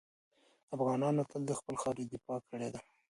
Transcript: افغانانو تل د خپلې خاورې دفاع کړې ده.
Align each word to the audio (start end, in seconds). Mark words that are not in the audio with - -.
افغانانو 0.75 1.21
تل 1.31 1.41
د 1.47 1.51
خپلې 1.59 1.77
خاورې 1.81 2.03
دفاع 2.13 2.39
کړې 2.49 2.67
ده. 2.73 2.79